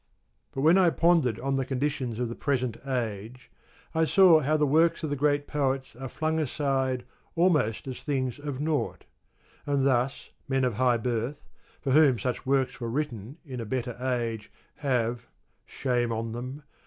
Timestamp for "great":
5.15-5.45